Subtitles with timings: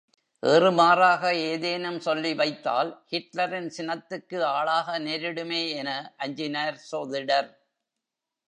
[0.43, 5.89] ஏறுமாறாக ஏதேனும் சொல்லி வைத்தால், ஹிட்லரின் சினத்துக்கு ஆளாக நேரிடுமே என
[6.17, 7.51] அஞ்சினார் சோதிடர்.